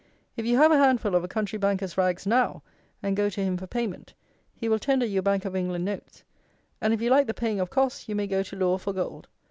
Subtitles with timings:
[0.35, 2.63] If you have a handful of a country banker's rags now,
[3.03, 4.15] and go to him for payment,
[4.51, 6.23] he will tender you Bank of England notes;
[6.81, 9.27] and if you like the paying of costs you may go to law for gold.